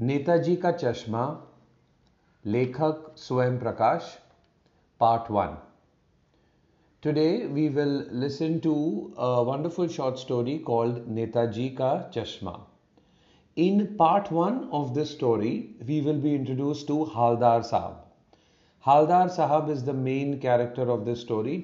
नेताजी 0.00 0.56
का 0.56 0.72
चश्मा 0.72 1.48
लेखक 2.46 3.12
स्वयं 3.16 3.58
प्रकाश 3.58 4.18
part 5.02 5.30
1 5.30 5.52
today 7.06 7.30
we 7.56 7.62
will 7.76 7.94
listen 8.22 8.58
to 8.66 8.74
a 9.18 9.30
wonderful 9.42 9.88
short 9.88 10.18
story 10.18 10.54
called 10.68 11.00
netaji 11.18 11.68
ka 11.80 11.88
chashma 12.16 12.52
in 13.56 13.80
part 14.02 14.30
1 14.42 14.60
of 14.80 14.92
this 14.98 15.10
story 15.14 15.52
we 15.88 16.00
will 16.00 16.20
be 16.26 16.34
introduced 16.34 16.86
to 16.90 16.98
haldar 17.16 17.56
sahab 17.70 17.96
haldar 18.88 19.24
sahab 19.38 19.72
is 19.76 19.84
the 19.88 19.96
main 20.04 20.38
character 20.46 20.88
of 20.96 21.04
this 21.10 21.20
story 21.20 21.56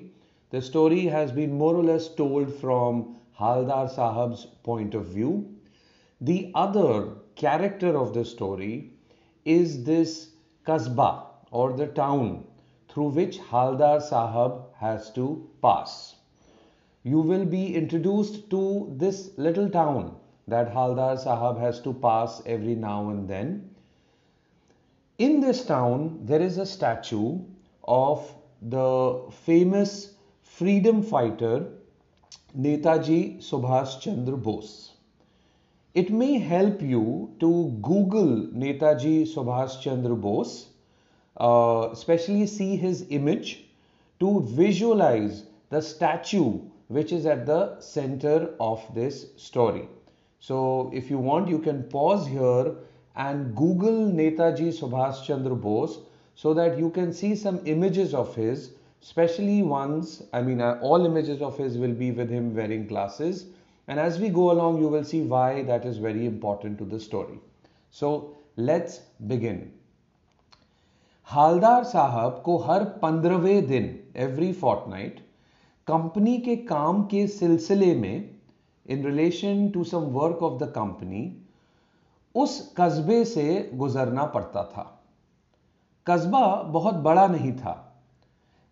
the 0.57 0.63
story 0.71 1.05
has 1.17 1.33
been 1.39 1.57
more 1.63 1.77
or 1.77 1.87
less 1.93 2.11
told 2.23 2.53
from 2.65 3.01
haldar 3.41 3.85
sahab's 4.01 4.45
point 4.71 4.99
of 5.03 5.09
view 5.19 5.33
the 6.21 6.39
other 6.67 6.91
character 7.36 7.98
of 7.98 8.14
the 8.14 8.26
story 8.26 8.94
is 9.46 9.84
this 9.84 10.30
kasbah 10.66 11.26
or 11.52 11.74
the 11.74 11.88
town 11.88 12.46
through 12.90 13.10
which 13.10 13.40
Haldar 13.40 14.00
Sahab 14.02 14.66
has 14.76 15.12
to 15.14 15.50
pass. 15.62 16.16
You 17.04 17.20
will 17.20 17.46
be 17.46 17.76
introduced 17.76 18.50
to 18.52 18.94
this 18.98 19.32
little 19.38 19.70
town 19.70 20.16
that 20.48 20.72
Haldar 20.74 21.18
Sahab 21.18 21.60
has 21.60 21.82
to 21.82 21.94
pass 21.94 22.42
every 22.46 22.76
now 22.76 23.10
and 23.10 23.28
then. 23.28 23.70
In 25.18 25.42
this 25.42 25.66
town, 25.66 26.20
there 26.24 26.42
is 26.42 26.58
a 26.58 26.66
statue 26.66 27.40
of 27.84 28.34
the 28.62 29.22
famous 29.46 30.16
freedom 30.42 31.04
fighter 31.04 31.68
Netaji 32.58 33.40
Subhash 33.40 34.00
Chandra 34.00 34.38
Bose. 34.38 34.93
It 35.94 36.10
may 36.10 36.40
help 36.40 36.82
you 36.82 37.36
to 37.40 37.78
Google 37.84 38.48
Netaji 38.48 39.32
Subhash 39.32 39.80
Chandra 39.80 40.16
Bose, 40.16 40.70
uh, 41.38 41.90
especially 41.92 42.48
see 42.48 42.76
his 42.76 43.06
image 43.12 43.66
to 44.20 44.42
visualize 44.42 45.44
the 45.70 45.82
statue 45.82 46.62
which 46.88 47.12
is 47.12 47.28
at 47.28 47.46
the 47.46 47.80
center 47.80 48.56
of 48.60 48.84
this 48.96 49.28
story. 49.38 49.88
So 50.40 50.90
if 50.96 51.12
you 51.12 51.20
want, 51.20 51.48
you 51.48 51.60
can 51.60 51.84
pause 51.84 52.26
here 52.26 52.74
and 53.16 53.56
Google 53.56 54.12
Netaji 54.12 54.70
Subhash 54.74 55.24
Chandra 55.24 55.56
Bose 55.56 56.00
so 56.34 56.56
that 56.56 56.80
you 56.80 56.90
can 56.90 57.14
see 57.14 57.36
some 57.36 57.62
images 57.66 58.16
of 58.16 58.36
his, 58.36 58.72
especially 59.04 59.62
ones, 59.62 60.24
I 60.34 60.42
mean, 60.42 60.60
uh, 60.60 60.80
all 60.82 61.06
images 61.06 61.44
of 61.44 61.56
his 61.56 61.78
will 61.78 61.94
be 61.94 62.10
with 62.10 62.32
him 62.32 62.56
wearing 62.56 62.88
glasses 62.88 63.46
and 63.88 64.00
as 64.00 64.20
we 64.20 64.30
go 64.30 64.52
along, 64.52 64.80
you 64.80 64.88
will 64.88 65.04
see 65.04 65.22
why 65.22 65.64
that 65.64 65.86
is 65.86 65.98
very 65.98 66.26
important 66.26 66.78
to 66.80 66.86
the 66.86 67.00
story. 67.00 67.40
So 67.92 68.36
let's 68.58 69.00
begin. 69.28 69.72
Haldar 71.28 71.84
साहब 71.84 72.42
को 72.46 72.58
हर 72.58 72.84
पंद्रहवें 73.02 73.68
दिन 73.68 73.86
every 74.24 74.52
Fortnite 74.54 75.20
company 75.88 76.38
के 76.48 76.56
काम 76.72 77.04
के 77.12 77.26
सिलसिले 77.28 77.94
में 77.96 78.30
in 78.86 79.06
relation 79.06 79.70
to 79.70 79.84
some 79.84 80.10
work 80.18 80.44
of 80.44 80.60
the 80.64 80.72
company 80.76 81.22
उस 82.36 82.58
कस्बे 82.80 83.24
से 83.26 83.48
गुजरना 83.84 84.26
पड़ता 84.36 84.64
था 84.74 84.84
कस्बा 86.08 86.46
बहुत 86.78 86.96
बड़ा 87.08 87.28
नहीं 87.28 87.52
था 87.58 87.76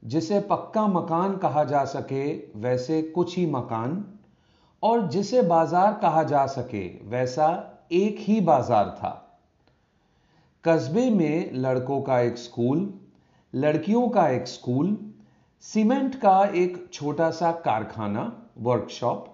जिसे 0.03 0.39
पक्का 0.49 0.85
मकान 0.87 1.37
कहा 1.37 1.63
जा 1.63 1.83
सके 1.85 2.25
वैसे 2.61 3.01
कुछ 3.15 3.37
ही 3.37 3.45
मकान 3.51 4.03
और 4.83 5.07
जिसे 5.07 5.41
बाज़ार 5.41 5.93
कहा 5.93 6.23
जा 6.23 6.45
सके, 6.47 6.87
वैसा 7.05 7.47
एक 7.91 8.19
ही 8.19 8.39
बाज़ार 8.41 8.89
था। 8.89 9.17
कस्बे 10.63 11.09
में 11.09 11.51
लड़कों 11.53 12.01
का 12.01 12.19
एक 12.19 12.37
स्कूल, 12.37 12.93
लड़कियों 13.53 14.07
का 14.09 14.27
एक 14.29 14.47
स्कूल, 14.47 14.97
सीमेंट 15.63 16.15
का 16.15 16.43
एक 16.55 16.85
छोटा 16.93 17.29
सा 17.31 17.51
कारखाना 17.65 18.31
वर्कशॉप 18.57 19.27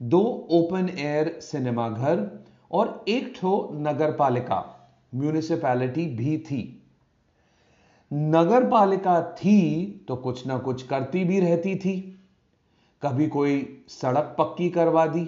दो 0.00 0.20
ओपन 0.52 0.88
एयर 0.88 1.38
सिनेमा 1.42 1.88
घर 1.88 2.28
और 2.70 3.04
एक 3.08 3.32
ठो 3.36 3.68
नगर 3.74 4.12
पालिका 4.12 4.64
म्यूनिसिपैलिटी 5.14 6.06
भी 6.06 6.36
थी। 6.38 6.62
नगर 8.10 8.68
पालिका 8.68 9.20
थी 9.34 9.86
तो 10.08 10.16
कुछ 10.16 10.46
ना 10.46 10.58
कुछ 10.58 10.82
करती 10.82 11.24
भी 11.24 11.40
रहती 11.40 11.74
थी। 11.76 12.15
कभी 13.02 13.26
कोई 13.28 13.60
सड़क 13.90 14.34
पक्की 14.38 14.68
करवा 14.70 15.06
दी, 15.06 15.24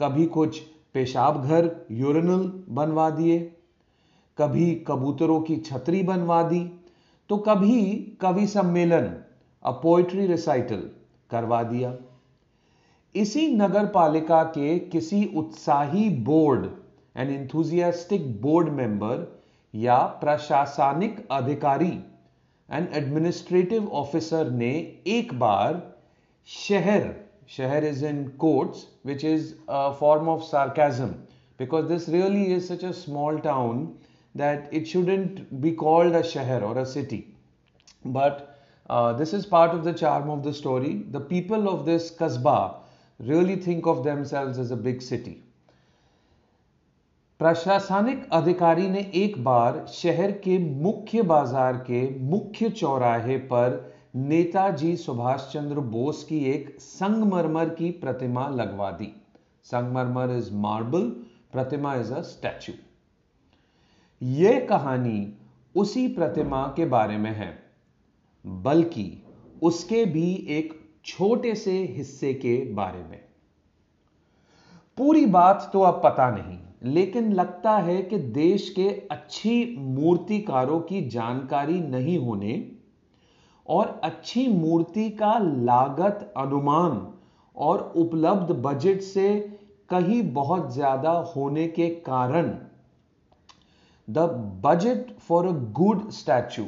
कभी 0.00 0.26
कुछ 0.26 0.60
पेशाब 0.94 1.42
घर 1.44 1.70
यूरिनल 1.90 2.52
बनवा 2.70 3.08
दिए, 3.10 3.38
कभी 4.38 4.74
कबूतरों 4.88 5.40
की 5.40 5.56
छतरी 5.58 6.02
बनवा 6.02 6.42
दी 6.42 6.60
तो 7.30 7.36
कभी 7.38 7.82
कवि 8.20 8.46
सम्मेलन 8.46 9.12
अ 9.64 9.70
पोइट्री 9.82 10.26
रिसाइटल 10.26 10.88
करवा 11.30 11.62
दिया। 11.62 11.94
इसी 13.14 13.46
नगर 13.56 13.86
पालिका 13.86 14.42
के 14.50 14.78
किसी 14.78 15.24
उत्साही 15.36 16.08
board 16.24 16.66
and 17.16 17.30
enthusiastic 17.30 18.30
board 18.42 18.68
member 18.72 19.26
या 19.74 19.96
प्रशासनिक 20.20 21.26
अधिकारी 21.30 21.92
एंड 22.68 22.88
एडमिनिस्ट्रेटिव 22.94 23.88
ऑफिसर 23.94 24.50
ने 24.50 24.70
एक 25.08 25.38
बार 25.38 25.80
शहर 26.48 27.10
shehar 27.56 27.84
is 27.84 28.04
in 28.06 28.26
quotes 28.38 28.86
which 29.06 29.24
is 29.24 29.52
a 29.70 29.88
form 30.00 30.28
of 30.28 30.42
sarcasm 30.42 31.08
because 31.58 31.86
this 31.86 32.08
really 32.08 32.44
is 32.54 32.72
such 32.72 32.84
a 32.84 32.90
small 32.98 33.38
town 33.40 33.84
that 34.34 34.70
it 34.74 34.86
shouldn't 34.86 35.46
be 35.62 35.70
called 35.82 36.14
a 36.16 36.22
shehar 36.30 36.62
or 36.64 36.78
a 36.78 36.84
city 36.92 37.24
but 38.08 38.40
this 39.18 39.34
is 39.34 39.48
part 39.50 39.72
of 39.72 39.82
the 39.82 39.94
charm 39.94 40.30
of 40.30 40.40
the 40.48 40.52
story 40.54 40.92
the 41.12 41.26
people 41.30 41.66
of 41.68 41.84
this 41.86 42.10
kasba 42.18 42.58
really 43.20 43.56
think 43.66 43.86
of 43.88 44.04
themselves 44.24 44.60
as 44.60 44.72
a 44.72 44.76
big 44.82 45.00
city 45.02 45.36
प्रशासनिक 47.40 48.28
अधिकारी 48.32 48.88
ने 48.88 49.00
एक 49.14 49.42
बार 49.44 49.84
शहर 49.92 50.32
के 50.44 50.58
मुख्य 50.58 51.22
बाज़ार 51.30 51.76
के 51.88 52.02
मुख्य 52.24 52.68
चौराहे 52.72 53.36
पर 53.48 53.80
नेताजी 54.14 54.96
सुभाष 54.96 55.52
चंद्र 55.52 55.80
बोस 55.80 56.22
की 56.24 56.38
एक 56.44 56.76
संगमरमर 56.80 57.68
की 57.68 57.90
प्रतिमा 57.90 58.48
लगवा 58.48 58.90
दी। 58.90 59.08
Sangmarmar 59.64 60.30
is 60.30 60.52
marble 60.54 61.08
pratima 61.52 61.94
is 61.94 62.12
a 62.12 62.20
statue 62.20 62.72
यह 64.22 64.66
कहानी 64.66 65.32
उसी 65.74 66.06
प्रतिमा 66.08 66.62
के 66.76 66.84
बारे 66.84 67.16
में 67.16 67.30
है, 67.30 67.48
बल्कि 68.44 69.22
उसके 69.62 70.04
भी 70.04 70.32
एक 70.48 70.74
छोटे 71.04 71.54
से 71.54 71.78
हिस्से 71.86 72.34
के 72.34 72.56
बारे 72.74 73.02
में। 73.02 73.20
पूरी 74.98 75.24
बात 75.26 75.70
तो 75.72 75.80
अब 75.80 76.00
पता 76.04 76.30
नहीं, 76.30 76.58
लेकिन 76.84 77.32
लगता 77.32 77.76
है 77.78 78.02
कि 78.02 78.18
देश 78.18 78.68
के 78.70 78.88
अच्छी 79.10 79.76
मूर्तिकारों 79.78 80.80
की 80.80 81.00
जानकारी 81.08 81.80
नहीं 81.80 82.18
होने 82.18 82.52
और 83.72 84.00
अच्छी 84.04 84.46
मूर्ति 84.48 85.08
का 85.18 85.36
लागत 85.38 86.32
अनुमान 86.36 87.06
और 87.56 87.80
उपलब्ध 87.96 88.52
बजट 88.62 89.00
से 89.02 89.28
कहीं 89.90 90.22
बहुत 90.32 90.72
ज़्यादा 90.74 91.10
होने 91.36 91.66
के 91.68 91.88
कारण। 92.08 92.50
The 94.08 94.18
budget 94.64 95.10
for 95.20 95.46
a 95.46 95.52
good 95.72 96.10
statue 96.10 96.66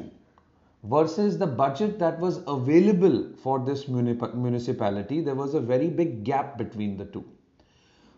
versus 0.85 1.39
the 1.39 1.49
budget 1.61 1.99
that 1.99 2.21
was 2.21 2.39
available 2.49 3.23
for 3.45 3.61
this 3.61 3.89
municipality 3.91 5.21
there 5.21 5.35
was 5.35 5.57
a 5.57 5.61
very 5.71 5.89
big 5.97 6.23
gap 6.25 6.55
between 6.59 6.97
the 6.97 7.11
two 7.15 7.23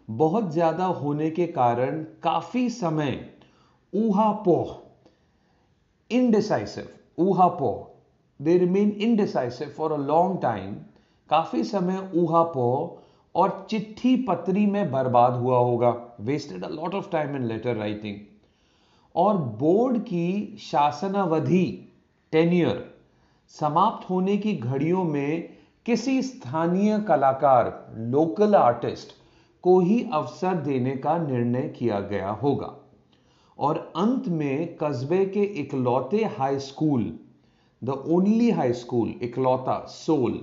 बहुत 0.08 0.52
ज़्यादा 0.52 0.84
होने 1.00 1.30
के 1.30 1.46
कारण 1.52 2.02
काफ़ी 2.22 2.68
समय 2.70 3.18
ऊहा 3.92 4.30
पोह 4.44 4.76
इनडिसाइसिव 6.10 6.88
ऊहा 7.18 7.48
पोह 7.58 7.95
they 8.40 8.56
remain 8.58 8.90
indecisive 8.90 9.68
for 9.68 9.92
a 9.92 9.96
long 9.96 10.40
time 10.42 10.74
काफ़ी 11.30 11.62
समय 11.64 12.10
ऊहा 12.14 12.42
पो 12.52 12.68
और 13.34 13.66
चिट्ठी 13.70 14.16
पत्री 14.16 14.66
में 14.66 14.90
बर्बाद 14.90 15.32
हुआ 15.32 15.58
होगा। 15.58 15.94
Wasted 16.20 16.64
a 16.64 16.68
lot 16.68 16.94
of 16.94 17.10
time 17.10 17.36
in 17.36 17.42
letter 17.42 17.76
writing 17.76 18.16
और 19.14 19.36
बोर्ड 19.58 19.98
की 19.98 20.56
शासनावधि 20.60 21.66
टेन्यर 22.32 22.84
समाप्त 23.54 24.08
होने 24.10 24.36
की 24.36 24.54
घड़ियों 24.54 25.04
में 25.04 25.48
किसी 25.86 26.22
स्थानीय 26.22 26.98
कलाकार 26.98 27.94
लोकल 27.96 28.54
आर्टिस्ट 28.54 29.12
को 29.64 29.78
ही 29.80 30.02
अवसर 30.12 30.54
देने 30.54 30.96
का 30.96 31.16
निर्णय 31.18 31.68
किया 31.68 32.00
गया 32.00 32.30
होगा। 32.30 32.72
और 33.58 33.78
अंत 33.96 34.28
में 34.28 34.76
कस्बे 34.76 35.24
के 35.26 35.42
इकलौते 35.60 36.24
high 36.38 36.58
school 36.58 37.12
the 37.82 37.90
only 38.08 38.50
high 38.50 38.72
school 38.72 39.14
इकलौता 39.22 39.78
सोल 39.90 40.40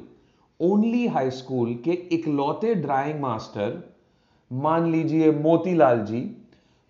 ओनली 0.60 1.06
हाई 1.08 1.30
स्कूल 1.32 1.74
के 1.86 1.92
इकलौते 2.12 2.74
ड्राइंग 2.76 3.20
मास्टर 3.22 3.82
मान 4.52 4.92
लीजिए 4.92 5.32
मोतीलाल 5.32 6.06
जी, 6.06 6.20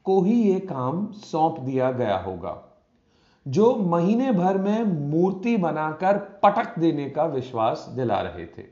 को 0.05 0.21
ही 0.21 0.41
यह 0.41 0.59
काम 0.69 1.05
सौंप 1.21 1.59
दिया 1.59 1.91
गया 1.91 2.17
होगा, 2.17 2.57
जो 3.45 3.75
महीने 3.75 4.31
भर 4.31 4.57
में 4.57 4.83
मूर्ति 5.09 5.55
बनाकर 5.57 6.17
पटक 6.43 6.77
देने 6.79 7.09
का 7.09 7.25
विश्वास 7.25 7.85
दिला 7.95 8.19
रहे 8.21 8.45
थे। 8.47 8.65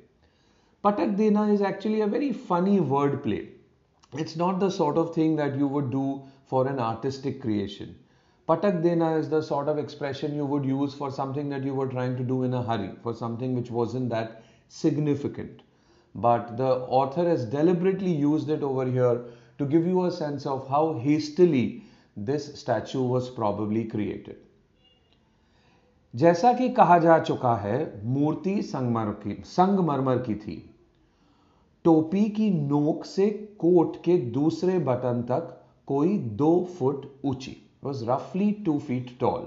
पटक 0.83 1.07
देना 1.17 1.47
is 1.49 1.63
actually 1.63 2.01
a 2.01 2.05
very 2.07 2.31
funny 2.49 2.77
word 2.91 3.15
play 3.23 3.35
it's 4.19 4.37
not 4.37 4.59
the 4.59 4.69
sort 4.71 4.97
of 4.97 5.17
thing 5.17 5.37
that 5.37 5.59
you 5.59 5.67
would 5.69 5.91
do 5.91 6.05
for 6.51 6.67
an 6.67 6.79
artistic 6.81 7.41
creation 7.41 7.95
Patak 8.51 8.83
Dena 8.83 9.15
is 9.15 9.29
the 9.29 9.41
sort 9.41 9.69
of 9.69 9.77
expression 9.77 10.35
you 10.35 10.45
would 10.45 10.65
use 10.65 10.93
for 10.93 11.09
something 11.09 11.47
that 11.47 11.63
you 11.63 11.73
were 11.73 11.87
trying 11.87 12.17
to 12.17 12.23
do 12.23 12.43
in 12.43 12.53
a 12.53 12.61
hurry, 12.61 12.89
for 13.01 13.13
something 13.13 13.55
which 13.55 13.71
wasn't 13.71 14.09
that 14.09 14.43
significant. 14.67 15.61
But 16.15 16.57
the 16.57 16.67
author 16.99 17.23
has 17.29 17.45
deliberately 17.45 18.11
used 18.11 18.49
it 18.49 18.61
over 18.61 18.83
here 18.83 19.21
to 19.57 19.65
give 19.65 19.87
you 19.87 20.03
a 20.03 20.11
sense 20.11 20.45
of 20.45 20.67
how 20.67 20.99
hastily 20.99 21.85
this 22.17 22.59
statue 22.59 23.01
was 23.01 23.29
probably 23.29 23.85
created. 23.85 24.35
जैसा 26.15 26.53
कि 26.53 26.69
कहा 26.81 26.99
जा 26.99 27.19
चुका 27.23 27.55
है 27.55 27.79
मूर्ति 28.03 28.61
संगमर 28.73 29.11
की 29.23 29.41
संगमरमर 29.45 30.17
की 30.27 30.35
थी 30.35 30.59
टोपी 31.83 32.29
की 32.29 32.51
नोक 32.51 33.05
से 33.05 33.29
कोट 33.59 34.03
के 34.03 34.17
दूसरे 34.17 34.79
बटन 34.93 35.21
तक 35.31 35.59
कोई 35.87 36.17
दो 36.17 36.53
फुट 36.79 37.11
ऊँची 37.25 37.57
was 37.85 37.97
roughly 37.97 38.65
two 38.65 38.79
feet 38.79 39.23
tall, 39.23 39.43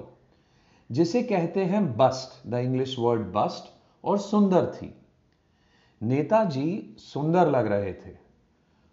जिसे 0.93 1.23
कहते 1.23 1.65
हैं 1.65 1.97
bust 1.97 2.49
the 2.49 2.55
English 2.55 2.99
word 2.99 3.21
bust 3.21 3.81
और 4.05 4.19
सुंदर 4.19 4.67
थी। 4.67 4.95
नेताजी 6.03 6.97
सुंदर 6.99 7.51
लग 7.51 7.67
रहे 7.67 7.93
थे। 7.93 8.25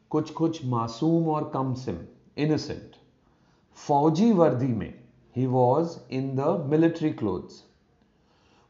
कुछ 0.09 0.31
कुछ 0.31 0.65
मासूम 0.65 1.29
और 1.29 1.51
कम 1.53 1.73
सिम 1.73 1.97
इनोसेंट 2.37 2.95
फौजी 3.73 4.31
वर्दी 4.31 4.67
में 4.67 4.93
ही 5.35 5.45
was 5.45 5.99
in 6.11 6.35
the 6.35 6.67
military 6.69 7.09
clothes 7.09 7.63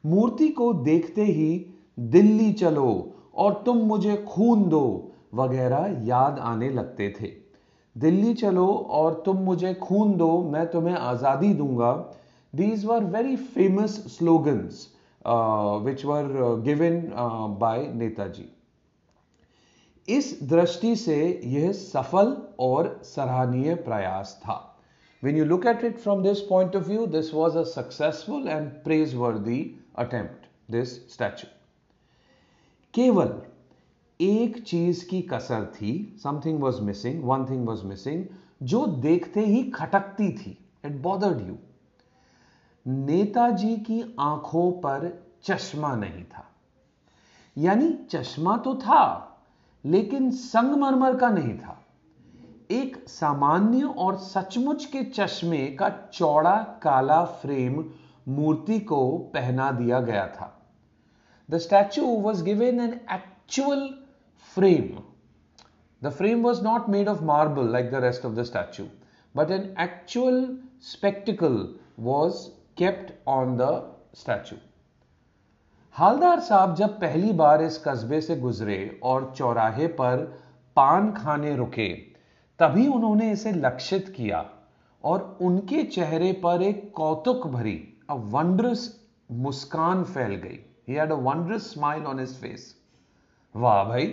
मूर्ति 0.05 0.49
को 0.49 0.73
देखते 0.73 1.23
ही 1.23 1.65
दिल्ली 1.99 2.53
चलो 2.53 3.15
और 3.35 3.63
तुम 3.65 3.77
मुझे 3.77 4.17
खून 4.17 4.69
दो 4.69 5.11
वगैरह 5.33 6.07
याद 6.07 6.39
आने 6.39 6.69
लगते 6.69 7.15
थे। 7.21 7.40
दिल्ली 7.95 8.33
चलो 8.33 8.67
और 8.67 9.21
तुम 9.25 9.37
मुझे 9.37 9.73
खून 9.73 10.15
दो 10.17 10.31
मैं 10.51 10.65
तुम्हें 10.71 10.95
आज़ादी 10.95 11.53
दूँगा 11.53 11.93
these 12.53 12.85
were 12.85 13.03
very 13.15 13.35
famous 13.35 13.99
slogans 14.17 14.87
which 15.85 16.05
were 16.05 16.27
given 16.65 17.01
by 17.59 17.87
Netaji 17.93 18.49
इस 20.07 20.37
दृष्टि 20.43 20.95
से 20.95 21.17
यह 21.45 21.71
सफल 21.71 22.35
और 22.59 22.99
सराहनीय 23.05 23.75
प्रयास 23.75 24.39
था 24.43 24.67
when 25.23 25.35
you 25.35 25.45
look 25.45 25.65
at 25.65 25.83
it 25.83 25.99
from 25.99 26.23
this 26.23 26.39
point 26.41 26.75
of 26.75 26.85
view 26.85 27.05
this 27.07 27.27
was 27.31 27.55
a 27.55 27.65
successful 27.65 28.47
and 28.49 28.69
praiseworthy 28.83 29.59
attempt 29.95 30.47
this 30.69 30.93
statue 31.07 31.49
केवल 32.93 33.33
एक 34.21 34.63
चीज़ 34.63 35.05
की 35.09 35.21
कसर 35.21 35.65
थी 35.65 36.19
something 36.23 36.61
was 36.61 36.81
missing 36.81 37.23
one 37.23 37.45
thing 37.45 37.67
was 37.67 37.83
missing 37.85 38.25
जो 38.63 38.85
देखते 38.85 39.41
ही 39.41 39.63
खटकती 39.63 40.31
थी 40.31 40.57
इट 40.85 41.01
बॉदर्ड 41.01 41.47
यू 41.47 41.57
नेताजी 42.87 43.75
की 43.77 44.15
आँखों 44.19 44.71
पर 44.71 45.27
चश्मा 45.43 45.95
नहीं 45.95 46.23
था। 46.23 46.45
यानी 47.57 47.93
चश्मा 48.11 48.57
तो 48.57 48.75
था, 48.75 49.27
लेकिन 49.85 50.31
संगमरमर 50.31 51.17
का 51.17 51.29
नहीं 51.29 51.57
था। 51.59 51.77
एक 52.71 53.09
सामान्य 53.09 53.83
और 53.83 54.17
सचमुच 54.17 54.85
के 54.85 55.03
चश्मे 55.03 55.67
का 55.67 55.89
चौड़ा 56.13 56.55
काला 56.83 57.23
फ्रेम 57.25 57.83
मूर्ति 58.27 58.79
को 58.79 59.17
पहना 59.33 59.71
दिया 59.71 59.99
गया 59.99 60.27
था। 60.27 60.61
The 61.49 61.57
statue 61.57 62.05
was 62.05 62.43
given 62.43 62.79
an 62.79 62.93
actual 63.11 63.89
frame. 64.41 65.03
The 66.01 66.11
frame 66.11 66.41
was 66.41 66.61
not 66.61 66.89
made 66.89 67.07
of 67.07 67.23
marble 67.23 67.63
like 67.63 67.91
the 67.91 68.01
rest 68.01 68.23
of 68.23 68.35
the 68.35 68.43
statue, 68.43 68.87
but 69.35 69.51
an 69.51 69.73
actual 69.77 70.57
spectacle 70.79 71.75
was 71.97 72.51
kept 72.75 73.13
on 73.27 73.57
the 73.57 73.71
statue. 74.13 74.57
Haldar 75.95 76.39
साहब 76.39 76.75
जब 76.75 76.99
पहली 76.99 77.31
बार 77.39 77.61
इस 77.61 77.77
कस्बे 77.87 78.19
से 78.21 78.35
गुजरे 78.39 78.77
और 79.03 79.33
चौराहे 79.37 79.87
पर 79.99 80.23
पान 80.77 81.11
खाने 81.13 81.55
रुके 81.55 81.87
तभी 82.59 82.87
उन्होंने 82.87 83.31
इसे 83.31 83.51
लक्षित 83.51 84.13
किया 84.17 84.45
और 85.03 85.37
उनके 85.41 85.83
चेहरे 85.83 86.31
पर 86.43 86.61
एक 86.63 86.91
कौतुक 86.97 87.47
भरी 87.55 87.77
अ 88.09 88.13
वंडरस 88.35 88.87
मुस्कान 89.45 90.03
फैल 90.13 90.35
गई 90.45 90.59
ही 90.87 90.95
had 90.95 91.11
a 91.11 91.15
wondrous 91.29 91.71
smile 91.73 92.05
on 92.13 92.19
his 92.19 92.35
face 92.41 92.73
वाह 93.55 93.83
भाई 93.89 94.07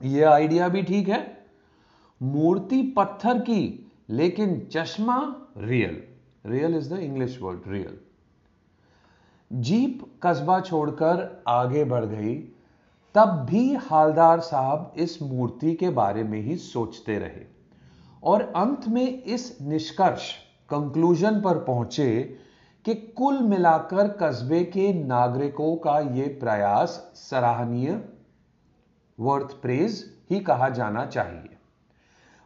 ये 0.00 0.22
आइडिया 0.22 0.68
भी 0.68 0.82
ठीक 0.82 1.08
है। 1.08 1.26
मूर्ति 2.20 2.82
पत्थर 2.96 3.38
की, 3.38 3.90
लेकिन 4.10 4.60
चश्मा 4.72 5.16
real 5.58 6.02
real 6.46 6.76
is 6.76 6.92
the 6.94 6.98
English 6.98 7.38
word 7.42 7.68
real 7.68 7.98
jeep 9.50 10.04
कस्बा 10.22 10.60
छोड़कर 10.60 11.42
आगे 11.48 11.84
बढ़ 11.84 12.04
गई। 12.04 12.34
तब 13.14 13.28
भी 13.50 13.74
हालदार 13.82 14.40
साहब 14.40 14.92
इस 14.98 15.22
मूर्ति 15.22 15.74
के 15.74 15.90
बारे 15.90 16.22
में 16.22 16.40
ही 16.40 16.56
सोचते 16.56 17.18
रहे 17.18 17.46
और 18.22 18.42
अंत 18.56 18.88
में 18.88 19.22
इस 19.22 19.56
निष्कर्ष 19.62 20.32
कंक्लूजन 20.70 21.40
पर 21.40 21.58
पहुँचे 21.64 22.10
कि 22.84 22.94
कुल 22.94 23.38
मिलाकर 23.40 24.08
कस्बे 24.22 24.62
के 24.64 24.92
नागरिकों 25.04 25.74
का 25.76 25.98
यह 26.16 26.36
प्रयास 26.40 26.90
सराहनीय 27.16 28.00
वर्थ 29.18 29.52
प्रेज 29.62 30.04
ही 30.30 30.40
कहा 30.40 30.68
जाना 30.68 31.04
चाहिए। 31.06 31.56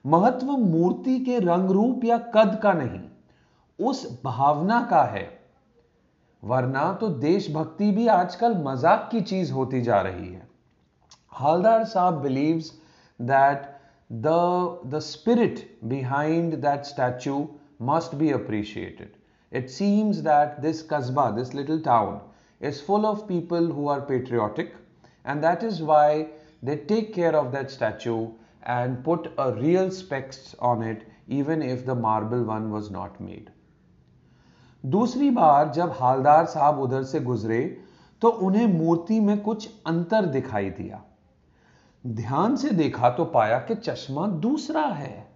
महत्व 0.05 0.47
मूर्ति 0.47 1.19
के 1.21 1.39
रंग 1.39 1.71
रूप 1.71 2.05
या 2.05 2.19
कद 2.35 2.59
का 2.63 2.73
नहीं 2.73 3.01
उस 3.79 4.07
भावना 4.25 4.81
का 4.91 5.03
है। 5.05 5.27
वरना 6.43 6.93
तो 7.01 7.09
देशभक्ति 7.21 7.91
भी 7.91 8.07
आजकल 8.09 8.57
मज़ाक 8.65 9.09
की 9.13 9.21
चीज़ 9.23 9.53
होती 9.53 9.81
जा 9.83 10.01
रही 10.01 10.29
है। 10.29 10.47
हालदार 11.33 11.85
साहब 11.85 12.21
believes 12.23 12.73
that 13.21 13.67
the 14.11 14.37
the 14.87 14.99
spirit 15.03 15.67
behind 15.85 16.55
that 16.63 16.85
statue 16.85 17.49
must 17.83 18.15
be 18.15 18.31
appreciated 18.33 19.21
it 19.53 19.71
seems 19.71 20.21
that 20.25 20.53
this 20.65 20.79
kasbah, 20.91 21.25
this 21.37 21.51
little 21.53 21.81
town, 21.87 22.13
is 22.61 22.79
full 22.81 23.03
of 23.07 23.25
people 23.29 23.67
who 23.67 23.89
are 23.95 24.01
patriotic, 24.03 24.71
and 25.25 25.45
that 25.47 25.63
is 25.63 25.81
why 25.83 26.29
they 26.63 26.77
take 26.77 27.13
care 27.15 27.35
of 27.37 27.53
that 27.53 27.71
statue 27.71 28.29
and 28.63 29.03
put 29.05 29.29
a 29.39 29.53
real 29.53 29.91
specs 29.91 30.55
on 30.61 30.83
it, 30.83 31.01
even 31.29 31.63
if 31.63 31.85
the 31.87 31.95
marble 31.95 32.45
one 32.45 32.71
was 32.71 32.91
not 32.91 33.21
made. 33.21 33.51
दूसरी 34.85 35.31
बार 35.31 35.73
जब 35.73 35.95
हालदार 36.01 36.47
साहब 36.47 36.81
उधर 36.81 37.03
से 37.03 37.21
गुजरे 37.21 37.63
तो 38.23 38.29
उन्हें 38.29 38.67
मूर्ति 38.67 39.21
में 39.21 39.41
कुछ 39.41 39.69
अंतर 39.87 40.27
दिखाई 40.27 40.71
दिया। 40.71 41.03
ध्यान 42.07 42.57
से 42.57 42.71
देखा 42.71 43.11
तो 43.11 43.25
पाया 43.25 43.59
कि 43.59 43.75
चश्मा 43.75 44.27
दूसरा 44.27 44.83
है। 44.83 45.33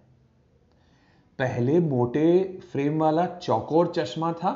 पहले 1.39 1.79
मोटे 1.79 2.43
फ्रेम 2.71 2.99
वाला 2.99 3.25
चौकोर 3.25 3.93
चश्मा 3.95 4.31
था, 4.33 4.51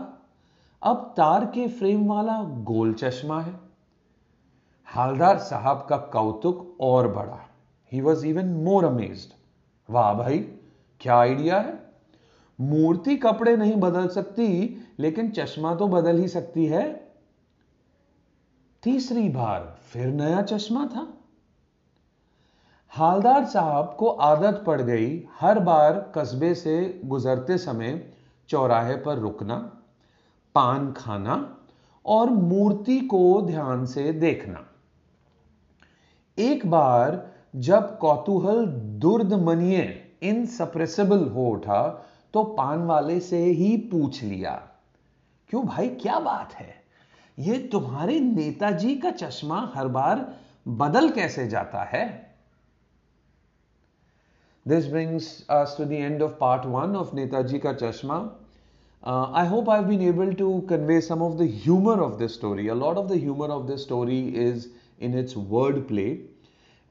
अब 0.81 1.13
तार 1.17 1.45
के 1.45 1.67
फ्रेम 1.67 2.07
वाला 2.07 2.41
गोल 2.43 2.93
चश्मा 2.93 3.41
है। 3.41 3.70
हालदार 4.91 5.38
साहब 5.38 5.88
का 5.89 5.98
कौतुक 5.98 6.77
और 6.81 7.07
बढ़ा 7.07 7.50
he 7.91 8.01
was 8.01 8.25
even 8.25 8.45
more 8.45 8.86
amazed 8.86 9.33
वाह 9.89 10.13
भाई, 10.13 10.39
क्या 11.00 11.17
आइडिया 11.17 11.60
है? 11.60 11.91
मूर्ति 12.62 13.15
कपड़े 13.15 13.57
नहीं 13.57 13.75
बदल 13.75 14.07
सकती, 14.07 14.77
लेकिन 15.00 15.31
चश्मा 15.31 15.75
तो 15.75 15.88
बदल 15.88 16.17
ही 16.17 16.27
सकती 16.27 16.65
है। 16.65 17.13
तीसरी 18.83 19.29
बार 19.29 19.77
फिर 19.81 20.07
नया 20.07 20.41
चश्मा 20.41 20.86
था। 20.86 21.13
हालदार 22.89 23.45
साहब 23.45 23.95
को 24.00 24.07
आदत 24.07 24.63
पड़ 24.67 24.81
गई 24.81 25.27
हर 25.39 25.60
बार 25.60 26.12
कस्बे 26.15 26.55
से 26.55 27.01
गुजरते 27.05 27.57
समय 27.57 28.13
चौराहे 28.50 28.95
पर 28.95 29.17
रुकना, 29.17 29.55
पान 30.55 30.91
खाना 30.91 31.57
और 32.05 32.29
मूर्ति 32.29 33.00
को 33.00 33.41
ध्यान 33.41 33.86
से 33.86 34.13
देखना। 34.13 34.67
एक 36.41 36.65
बार 36.71 37.19
जब 37.55 37.98
कौतूहल 37.98 38.65
दुर्द 38.65 39.25
दुर्दमनीय 39.25 39.81
इनसप्रेसिबल 40.24 41.27
हो 41.27 41.48
उठा 41.50 41.81
तो 42.33 42.43
पान 42.57 42.83
वाले 42.86 43.19
से 43.19 43.43
ही 43.43 43.75
पूछ 43.91 44.21
लिया, 44.24 44.51
क्यों 45.50 45.65
भाई, 45.65 45.88
क्या 46.01 46.19
बात 46.19 46.53
है? 46.53 46.74
ये 47.38 47.57
तुम्हारे 47.71 48.19
नेताजी 48.19 48.95
का 48.95 49.12
चश्मा 49.12 49.71
हर 49.75 49.88
बार 49.88 50.25
बदल 50.67 51.10
कैसे 51.10 51.48
जाता 51.48 51.83
है? 51.83 52.05
This 54.65 54.88
brings 54.88 55.27
to 55.51 55.86
the 55.86 55.91
end 55.91 56.21
of 56.24 56.31
part 56.31 56.65
one 56.65 56.95
of 56.95 57.15
Netaji 57.15 57.60
का 57.60 57.74
चश्मा 57.74 58.17
I 59.38 59.48
hope 59.48 59.69
I 59.69 59.83
been 59.83 60.01
able 60.07 60.33
to 60.33 60.60
convey 60.69 61.00
some 61.01 61.21
of 61.21 61.33
the 61.36 61.50
humour 61.53 62.00
of 62.00 62.17
the 62.24 62.27
story 62.27 62.67
a 62.67 62.74
lot 62.74 62.98
of 62.98 63.07
the 63.07 63.19
humour 63.21 63.50
of 63.50 63.65
the 63.67 63.75
story 63.75 64.21
is 64.39 64.67
in 65.01 65.13
its 65.13 65.34
wordplay. 65.34 66.25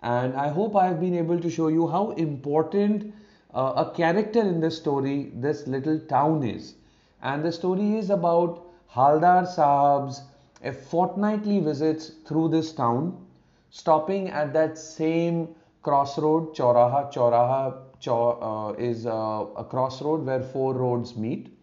And 0.03 0.35
I 0.35 0.49
hope 0.49 0.77
I've 0.77 1.01
been 1.01 1.15
able 1.15 1.41
to 1.41 1.51
show 1.51 1.69
you 1.69 1.87
how 1.89 2.11
important 2.13 3.13
uh, 3.55 3.85
a 3.87 3.95
character 3.97 4.41
in 4.41 4.61
this 4.61 4.77
story, 4.77 5.33
this 5.35 5.67
little 5.67 5.99
town 5.99 6.43
is. 6.43 6.75
And 7.23 7.45
the 7.45 7.53
story 7.53 7.97
is 7.97 8.11
about 8.11 8.67
Haldar 8.89 9.47
Sahab's 9.47 10.23
a 10.63 10.73
fortnightly 10.73 11.59
visits 11.61 12.13
through 12.27 12.49
this 12.49 12.73
town, 12.73 13.27
stopping 13.71 14.29
at 14.29 14.53
that 14.53 14.77
same 14.77 15.49
crossroad, 15.83 16.55
Chauraha. 16.55 17.13
Chauraha 17.13 17.91
uh, 18.07 18.75
is 18.79 19.07
uh, 19.07 19.47
a 19.57 19.65
crossroad 19.65 20.25
where 20.27 20.43
four 20.43 20.75
roads 20.75 21.17
meet 21.17 21.57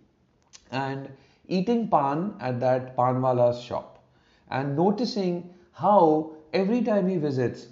and 0.71 1.09
eating 1.47 1.87
pan 1.89 2.33
at 2.39 2.59
that 2.59 2.95
panwala's 2.95 3.61
shop 3.61 4.03
and 4.49 4.75
noticing 4.75 5.53
how 5.71 6.31
every 6.53 6.81
time 6.81 7.07
he 7.07 7.17
visits, 7.17 7.67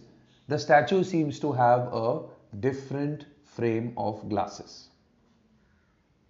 the 0.47 0.57
statue 0.59 1.03
seems 1.03 1.39
to 1.39 1.51
have 1.51 1.93
a 1.93 2.21
different 2.59 3.25
frame 3.43 3.93
of 3.97 4.27
glasses. 4.29 4.89